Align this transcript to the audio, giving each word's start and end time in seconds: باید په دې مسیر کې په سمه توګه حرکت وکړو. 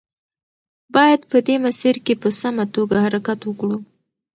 باید 0.95 1.21
په 1.31 1.37
دې 1.47 1.55
مسیر 1.65 1.95
کې 2.05 2.13
په 2.21 2.29
سمه 2.39 2.65
توګه 2.75 2.95
حرکت 3.05 3.39
وکړو. 3.43 3.77